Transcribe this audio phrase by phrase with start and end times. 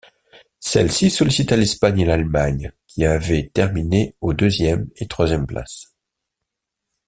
[0.59, 5.93] Celle-ci sollicita l'Espagne et l'Allemagne, qui avaient terminé aux deuxième et troisième places.